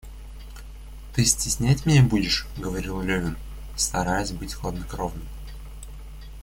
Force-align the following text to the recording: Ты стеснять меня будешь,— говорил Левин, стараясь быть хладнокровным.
Ты 1.13 1.23
стеснять 1.25 1.85
меня 1.85 2.01
будешь,— 2.01 2.47
говорил 2.57 3.03
Левин, 3.03 3.37
стараясь 3.75 4.31
быть 4.31 4.55
хладнокровным. 4.55 5.27